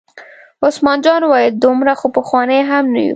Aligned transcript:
عثمان 0.65 0.97
جان 1.05 1.21
وویل: 1.25 1.53
دومره 1.63 1.93
خو 1.99 2.07
پخواني 2.15 2.59
هم 2.69 2.85
نه 2.93 3.01
یو. 3.03 3.09